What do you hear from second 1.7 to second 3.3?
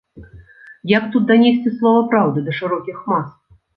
слова праўды да шырокіх мас?